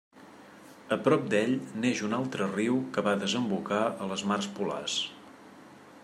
[0.95, 1.51] A prop d'ell
[1.83, 4.97] neix un altre riu que va a desembocar a les mars polars.